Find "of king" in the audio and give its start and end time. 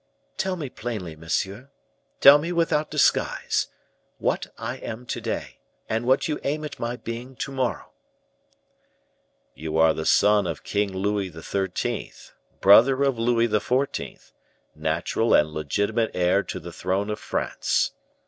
10.47-10.91